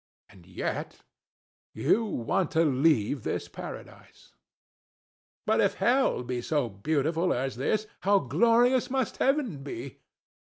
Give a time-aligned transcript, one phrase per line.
[0.29, 1.01] And yet
[1.75, 4.31] you want to leave this paradise!
[4.31, 4.37] ANA.
[5.45, 9.99] But if Hell be so beautiful as this, how glorious must heaven be!